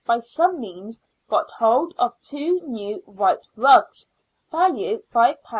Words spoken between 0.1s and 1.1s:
some means